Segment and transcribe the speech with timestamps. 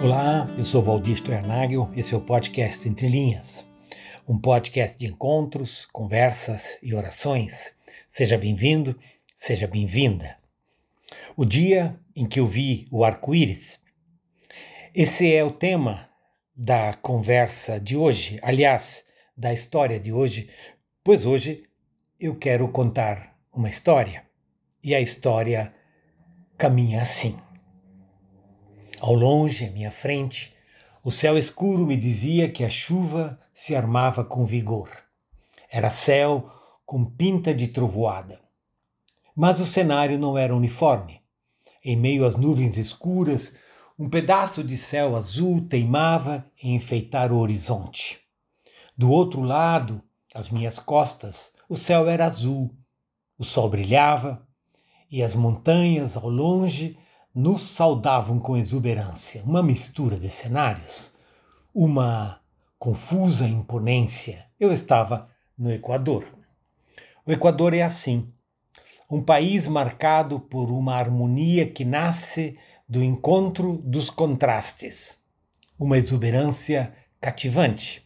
[0.00, 3.68] Olá, eu sou Valdir Ernagel, esse é o podcast Entre Linhas,
[4.28, 7.74] um podcast de encontros, conversas e orações.
[8.06, 8.96] Seja bem-vindo,
[9.36, 10.36] seja bem-vinda.
[11.36, 13.80] O dia em que eu vi o arco-íris.
[14.94, 16.08] Esse é o tema
[16.54, 19.04] da conversa de hoje, aliás,
[19.36, 20.48] da história de hoje,
[21.02, 21.64] pois hoje
[22.20, 24.22] eu quero contar uma história.
[24.80, 25.74] E a história
[26.56, 27.36] caminha assim.
[29.00, 30.52] Ao longe, à minha frente,
[31.04, 34.90] o céu escuro me dizia que a chuva se armava com vigor.
[35.70, 36.50] Era céu
[36.84, 38.40] com pinta de trovoada.
[39.36, 41.20] Mas o cenário não era uniforme.
[41.84, 43.56] Em meio às nuvens escuras,
[43.96, 48.18] um pedaço de céu azul teimava em enfeitar o horizonte.
[48.96, 50.02] Do outro lado,
[50.34, 52.74] às minhas costas, o céu era azul,
[53.38, 54.44] o sol brilhava
[55.08, 56.98] e as montanhas ao longe
[57.38, 61.14] nos saudavam com exuberância, uma mistura de cenários,
[61.72, 62.40] uma
[62.76, 64.46] confusa imponência.
[64.58, 66.24] Eu estava no Equador.
[67.24, 68.28] O Equador é assim,
[69.08, 75.16] um país marcado por uma harmonia que nasce do encontro dos contrastes,
[75.78, 78.04] uma exuberância cativante.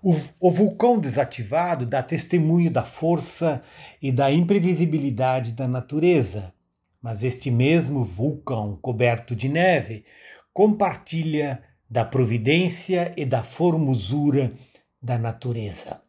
[0.00, 3.60] O, o, vulcão desativado dá testemunho da força
[4.00, 6.54] e da imprevisibilidade da natureza,
[7.02, 10.04] mas este mesmo vulcão coberto de neve
[10.52, 14.52] compartilha da providência e da formosura
[15.02, 16.00] da natureza.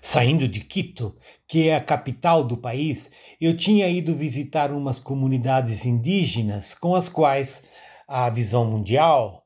[0.00, 1.16] Saindo de Quito,
[1.48, 7.08] que é a capital do país, eu tinha ido visitar umas comunidades indígenas com as
[7.08, 7.64] quais
[8.06, 9.44] a Visão Mundial,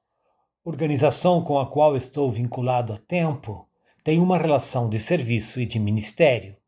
[0.63, 3.67] organização com a qual estou vinculado há tempo,
[4.05, 6.60] tem uma relação de serviço e de ministério.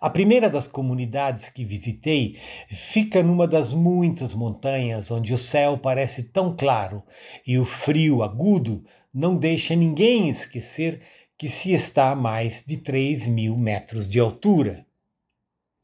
[0.00, 6.24] A primeira das comunidades que visitei fica numa das muitas montanhas onde o céu parece
[6.24, 7.02] tão claro
[7.46, 11.00] e o frio agudo não deixa ninguém esquecer
[11.38, 14.86] que se está a mais de 3 mil metros de altura.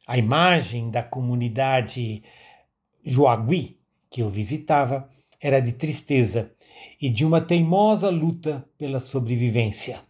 [0.06, 2.22] A imagem da comunidade
[3.04, 3.78] Joagui
[4.10, 5.08] que eu visitava
[5.40, 6.52] era de tristeza
[7.00, 10.00] e de uma teimosa luta pela sobrevivência.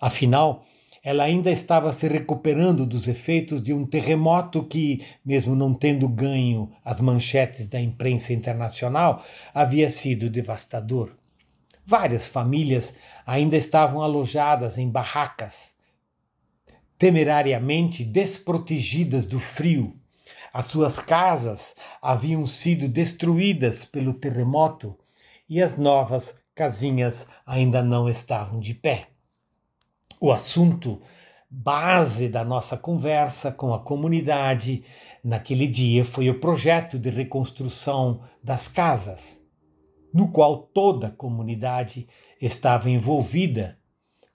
[0.00, 0.64] Afinal,
[1.02, 6.70] ela ainda estava se recuperando dos efeitos de um terremoto que, mesmo não tendo ganho
[6.84, 11.16] as manchetes da imprensa internacional, havia sido devastador.
[11.84, 12.94] Várias famílias
[13.26, 15.74] ainda estavam alojadas em barracas,
[16.96, 19.96] temerariamente desprotegidas do frio.
[20.52, 24.96] As suas casas haviam sido destruídas pelo terremoto
[25.48, 29.11] e as novas casinhas ainda não estavam de pé
[30.22, 31.02] o assunto
[31.50, 34.84] base da nossa conversa com a comunidade
[35.22, 39.44] naquele dia foi o projeto de reconstrução das casas,
[40.14, 42.06] no qual toda a comunidade
[42.40, 43.76] estava envolvida,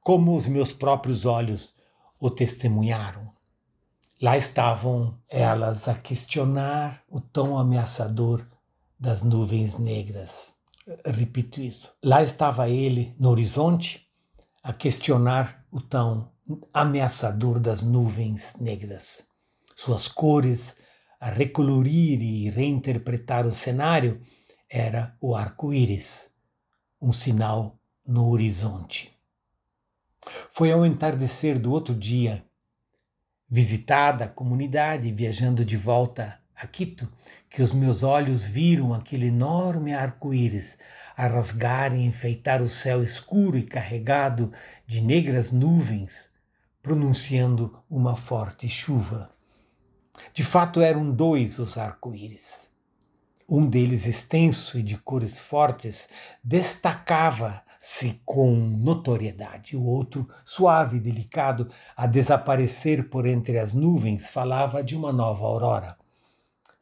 [0.02, 1.74] como os meus próprios olhos
[2.20, 3.32] o testemunharam.
[4.22, 8.46] Lá estavam elas a questionar o tom ameaçador
[9.00, 10.58] das nuvens negras.
[11.06, 11.96] Repito isso.
[12.04, 14.07] Lá estava ele no horizonte
[14.68, 16.30] a questionar o tão
[16.74, 19.26] ameaçador das nuvens negras.
[19.74, 20.76] Suas cores,
[21.22, 24.22] a recolorir e reinterpretar o cenário,
[24.70, 26.30] era o arco-íris,
[27.02, 29.18] um sinal no horizonte.
[30.52, 32.46] Foi ao entardecer do outro dia,
[33.50, 37.08] visitada a comunidade, viajando de volta a Quito,
[37.50, 40.78] que os meus olhos viram aquele enorme arco-íris
[41.16, 44.52] a rasgar e enfeitar o céu escuro e carregado
[44.86, 46.32] de negras nuvens,
[46.82, 49.30] pronunciando uma forte chuva.
[50.34, 52.72] De fato, eram dois os arco-íris.
[53.48, 56.10] Um deles, extenso e de cores fortes,
[56.44, 59.78] destacava-se com notoriedade.
[59.78, 65.46] O outro, suave e delicado, a desaparecer por entre as nuvens, falava de uma nova
[65.46, 66.07] aurora.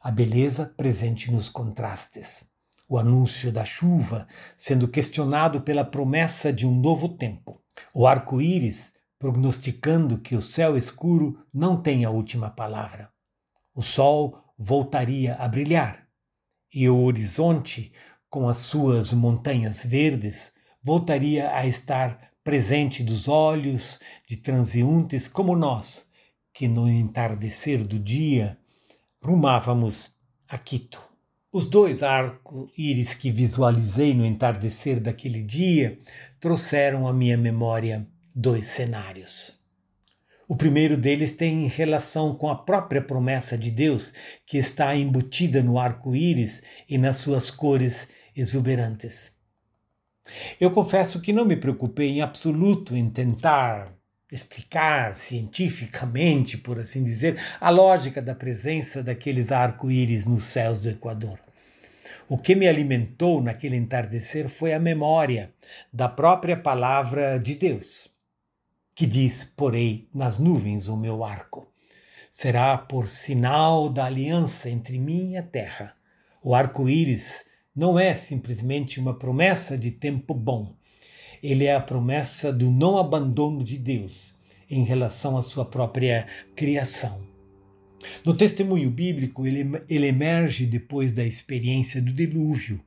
[0.06, 2.48] A beleza presente nos contrastes
[2.88, 7.60] o anúncio da chuva sendo questionado pela promessa de um novo tempo.
[7.92, 13.10] O arco-íris prognosticando que o céu escuro não tem a última palavra.
[13.74, 16.08] O sol voltaria a brilhar
[16.72, 17.92] e o horizonte,
[18.30, 20.54] com as suas montanhas verdes,
[20.84, 24.00] voltaria a estar presente dos olhos
[24.30, 26.08] de transeuntes como nós,
[26.54, 28.56] que no entardecer do dia
[29.26, 30.12] rumávamos
[30.48, 31.02] a Quito.
[31.52, 35.98] Os dois arco-íris que visualizei no entardecer daquele dia
[36.40, 39.60] trouxeram à minha memória dois cenários.
[40.48, 44.14] O primeiro deles tem relação com a própria promessa de Deus,
[44.46, 49.40] que está embutida no arco-íris e nas suas cores exuberantes.
[50.62, 53.92] Eu confesso que não me preocupei em absoluto em tentar
[54.32, 61.40] explicar cientificamente, por assim dizer, a lógica da presença daqueles arco-íris nos céus do Equador.
[62.28, 65.54] O que me alimentou naquele entardecer foi a memória
[65.94, 68.10] da própria palavra de Deus,
[68.96, 71.72] que diz: Porei nas nuvens o meu arco.
[72.32, 75.96] Será por sinal da aliança entre mim e a terra.
[76.42, 77.46] O arco-íris
[77.76, 80.76] não é simplesmente uma promessa de tempo bom.
[81.42, 84.36] Ele é a promessa do não abandono de Deus
[84.70, 87.24] em relação à sua própria criação.
[88.24, 92.82] No testemunho bíblico, ele, ele emerge depois da experiência do dilúvio.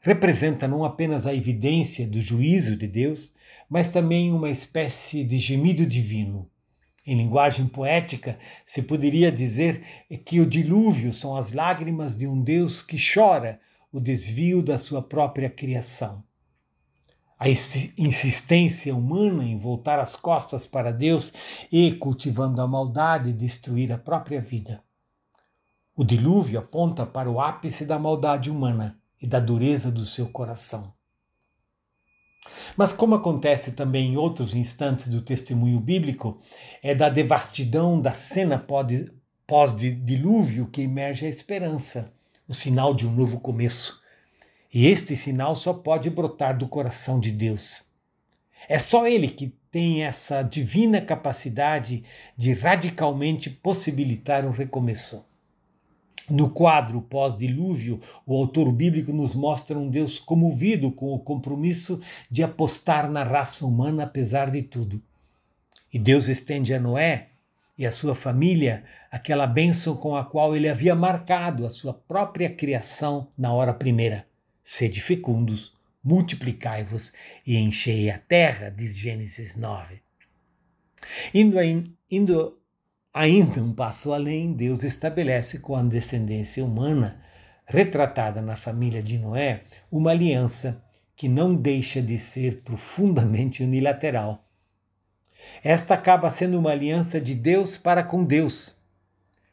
[0.00, 3.34] Representa não apenas a evidência do juízo de Deus,
[3.68, 6.48] mas também uma espécie de gemido divino.
[7.06, 9.82] Em linguagem poética, se poderia dizer
[10.24, 13.58] que o dilúvio são as lágrimas de um Deus que chora
[13.90, 16.22] o desvio da sua própria criação.
[17.38, 21.32] A insistência humana em voltar as costas para Deus
[21.70, 24.82] e, cultivando a maldade, destruir a própria vida.
[25.94, 30.92] O dilúvio aponta para o ápice da maldade humana e da dureza do seu coração.
[32.76, 36.40] Mas, como acontece também em outros instantes do testemunho bíblico,
[36.82, 38.64] é da devastidão da cena
[39.46, 42.12] pós-dilúvio que emerge a esperança,
[42.48, 44.00] o sinal de um novo começo
[44.72, 47.88] e este sinal só pode brotar do coração de Deus.
[48.68, 52.04] É só Ele que tem essa divina capacidade
[52.36, 55.26] de radicalmente possibilitar um recomeço.
[56.28, 62.42] No quadro pós-dilúvio, o autor bíblico nos mostra um Deus comovido com o compromisso de
[62.42, 65.02] apostar na raça humana apesar de tudo.
[65.90, 67.28] E Deus estende a Noé
[67.78, 72.50] e a sua família aquela bênção com a qual ele havia marcado a sua própria
[72.50, 74.26] criação na hora primeira.
[74.70, 75.72] Sede fecundos,
[76.04, 77.10] multiplicai-vos
[77.46, 80.02] e enchei a terra, diz Gênesis 9.
[81.32, 81.56] Indo,
[82.10, 82.60] indo
[83.14, 87.18] ainda um passo além, Deus estabelece com a descendência humana,
[87.64, 90.84] retratada na família de Noé, uma aliança
[91.16, 94.46] que não deixa de ser profundamente unilateral.
[95.64, 98.76] Esta acaba sendo uma aliança de Deus para com Deus,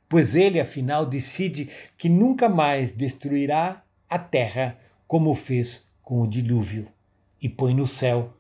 [0.09, 4.77] pois ele, afinal, decide que nunca mais destruirá a terra
[5.07, 6.87] como fez com o dilúvio,
[7.41, 8.33] e põe no céu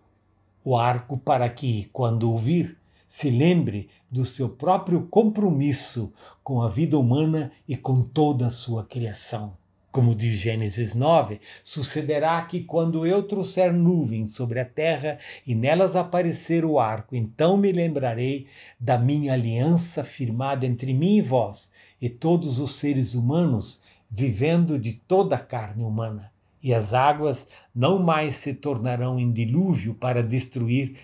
[0.63, 2.75] o arco para que, quando ouvir,
[3.07, 6.11] se lembre do seu próprio compromisso
[6.43, 9.55] com a vida humana e com toda a sua criação.
[9.91, 15.95] Como diz Gênesis 9, sucederá que quando eu trouxer nuvens sobre a terra e nelas
[15.95, 18.47] aparecer o arco, então me lembrarei
[18.77, 21.71] da minha aliança firmada entre mim e vós
[22.01, 26.34] e todos os seres humanos vivendo de toda a carne humana
[26.65, 30.95] e as águas não mais se tornarão em dilúvio para destruir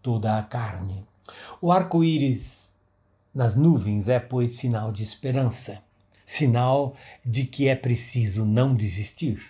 [0.00, 1.04] toda a carne.
[1.60, 2.72] O arco-íris
[3.34, 5.82] nas nuvens é, pois, sinal de esperança,
[6.24, 6.94] sinal
[7.26, 9.42] de que é preciso não desistir,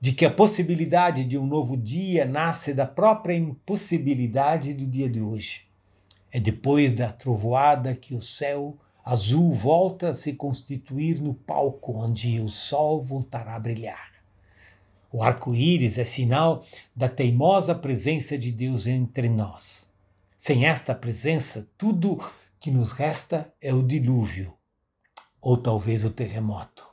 [0.00, 5.20] de que a possibilidade de um novo dia nasce da própria impossibilidade do dia de
[5.20, 5.68] hoje.
[6.32, 12.40] É depois da trovoada que o céu azul volta a se constituir no palco onde
[12.40, 14.09] o sol voltará a brilhar.
[15.12, 16.64] O arco-íris é sinal
[16.94, 19.90] da teimosa presença de Deus entre nós.
[20.38, 22.22] Sem esta presença, tudo
[22.60, 24.52] que nos resta é o dilúvio,
[25.40, 26.88] ou talvez o terremoto.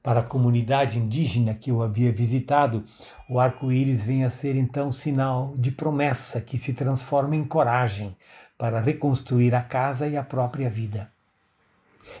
[0.00, 2.84] Para a comunidade indígena que eu havia visitado,
[3.28, 8.14] o arco-íris vem a ser então sinal de promessa que se transforma em coragem
[8.56, 11.10] para reconstruir a casa e a própria vida.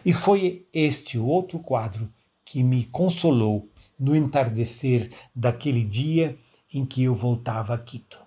[0.04, 2.10] E foi este outro quadro
[2.44, 6.36] que me consolou no entardecer daquele dia
[6.72, 8.18] em que eu voltava a Quito.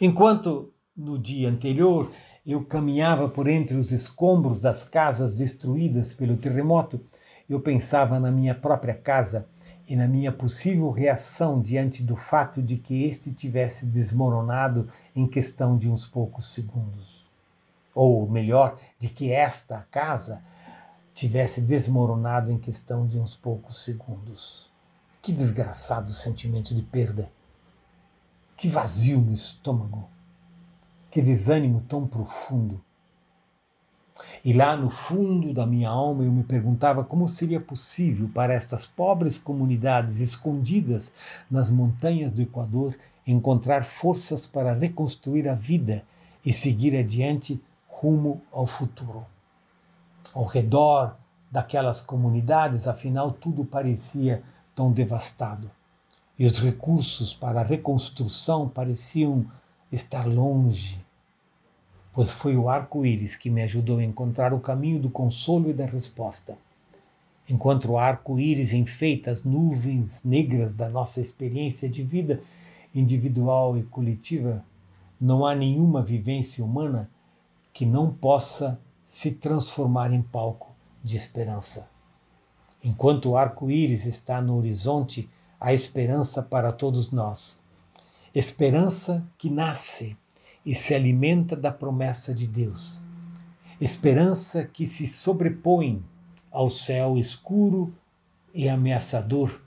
[0.00, 2.10] Enquanto no dia anterior
[2.46, 7.00] eu caminhava por entre os escombros das casas destruídas pelo terremoto,
[7.48, 9.46] eu pensava na minha própria casa
[9.86, 15.76] e na minha possível reação diante do fato de que este tivesse desmoronado em questão
[15.76, 17.26] de uns poucos segundos.
[17.94, 20.42] Ou melhor, de que esta casa
[21.18, 24.70] tivesse desmoronado em questão de uns poucos segundos.
[25.20, 27.28] Que desgraçado sentimento de perda.
[28.56, 30.08] Que vazio no estômago.
[31.10, 32.80] Que desânimo tão profundo.
[34.44, 38.86] E lá no fundo da minha alma eu me perguntava como seria possível para estas
[38.86, 41.16] pobres comunidades escondidas
[41.50, 42.96] nas montanhas do Equador
[43.26, 46.04] encontrar forças para reconstruir a vida
[46.44, 49.26] e seguir adiante rumo ao futuro.
[50.34, 51.16] Ao redor
[51.50, 54.42] daquelas comunidades, afinal, tudo parecia
[54.74, 55.70] tão devastado.
[56.38, 59.46] E os recursos para a reconstrução pareciam
[59.90, 61.04] estar longe,
[62.12, 65.86] pois foi o arco-íris que me ajudou a encontrar o caminho do consolo e da
[65.86, 66.56] resposta.
[67.48, 72.42] Enquanto o arco-íris enfeita as nuvens negras da nossa experiência de vida
[72.94, 74.62] individual e coletiva,
[75.20, 77.10] não há nenhuma vivência humana
[77.72, 81.88] que não possa se transformar em palco de esperança.
[82.84, 87.64] Enquanto o arco-íris está no horizonte, há esperança para todos nós.
[88.34, 90.14] Esperança que nasce
[90.64, 93.00] e se alimenta da promessa de Deus.
[93.80, 96.04] Esperança que se sobrepõe
[96.50, 97.94] ao céu escuro
[98.52, 99.58] e ameaçador,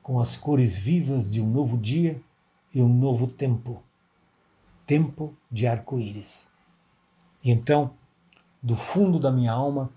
[0.00, 2.22] com as cores vivas de um novo dia
[2.72, 3.82] e um novo tempo
[4.86, 6.48] tempo de arco-íris.
[7.44, 7.90] E então,
[8.62, 9.90] do fundo da minha alma,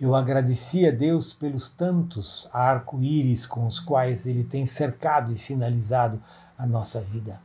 [0.00, 6.22] eu agradeci a Deus pelos tantos arco-íris com os quais Ele tem cercado e sinalizado
[6.56, 7.40] a nossa vida.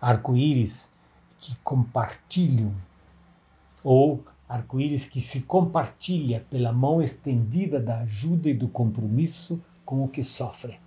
[0.00, 0.92] Arco-íris
[1.38, 2.72] que compartilham,
[3.84, 10.08] ou arco-íris que se compartilha pela mão estendida da ajuda e do compromisso com o
[10.08, 10.80] que sofre,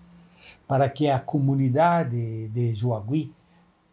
[0.68, 3.32] para que a comunidade de Joagui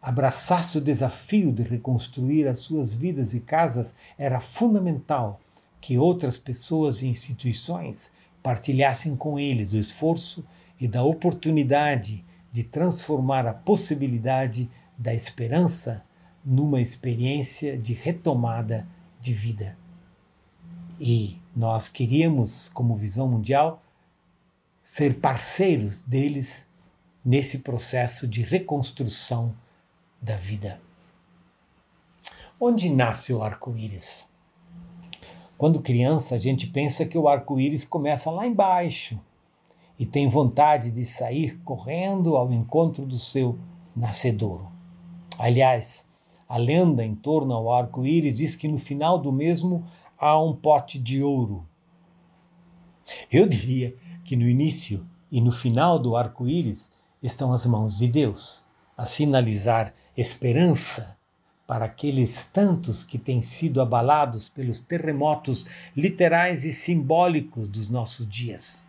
[0.01, 5.39] abraçasse o desafio de reconstruir as suas vidas e casas, era fundamental
[5.81, 10.45] que outras pessoas e instituições partilhassem com eles do esforço
[10.79, 16.03] e da oportunidade de transformar a possibilidade da esperança
[16.43, 18.87] numa experiência de retomada
[19.21, 19.77] de vida.
[20.99, 23.83] E nós queríamos, como visão mundial,
[24.81, 26.67] ser parceiros deles
[27.23, 29.53] nesse processo de reconstrução
[30.21, 30.81] da vida.
[32.59, 34.27] Onde nasce o arco-íris?
[35.57, 39.19] Quando criança, a gente pensa que o arco-íris começa lá embaixo
[39.97, 43.59] e tem vontade de sair correndo ao encontro do seu
[43.95, 44.71] nascedouro.
[45.37, 46.09] Aliás,
[46.47, 49.85] a lenda em torno ao arco-íris diz que no final do mesmo
[50.17, 51.65] há um pote de ouro.
[53.31, 58.65] Eu diria que no início e no final do arco-íris estão as mãos de Deus,
[58.97, 61.17] a sinalizar esperança
[61.65, 68.83] para aqueles tantos que têm sido abalados pelos terremotos literais e simbólicos dos nossos dias.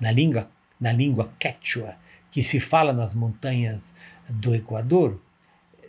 [0.00, 1.96] Na língua, na língua quechua,
[2.30, 3.92] que se fala nas montanhas
[4.28, 5.20] do Equador,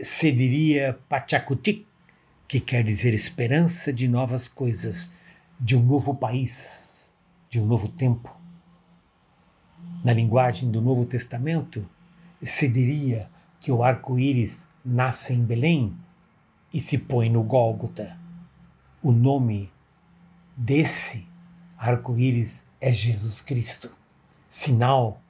[0.02, 1.86] se diria Pachacutic,
[2.48, 5.12] que quer dizer esperança de novas coisas,
[5.60, 7.14] de um novo país,
[7.50, 8.36] de um novo tempo.
[10.04, 11.90] Na linguagem do Novo Testamento,
[12.42, 13.30] se diria
[13.68, 15.94] que o arco-íris nasce em Belém
[16.74, 18.18] e se põe no Gólgota.
[19.04, 19.70] O nome
[20.56, 21.28] desse
[21.78, 23.94] arco-íris é Jesus Cristo,
[24.48, 25.22] sinal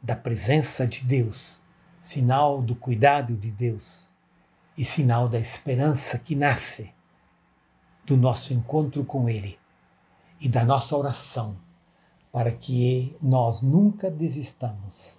[0.00, 1.60] da presença de Deus,
[2.00, 4.10] sinal do cuidado de Deus
[4.78, 6.90] e sinal da esperança que nasce
[8.06, 9.58] do nosso encontro com Ele
[10.40, 11.54] e da nossa oração
[12.32, 15.18] para que nós nunca desistamos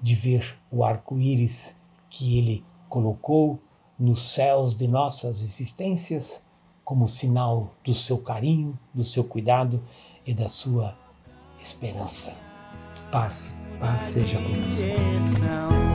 [0.00, 1.74] de ver o arco-íris
[2.16, 3.60] que Ele colocou
[3.98, 6.42] nos céus de nossas existências
[6.82, 9.82] como sinal do seu carinho, do seu cuidado
[10.24, 10.96] e da sua
[11.60, 12.34] esperança.
[13.12, 15.85] Paz, paz seja convosco.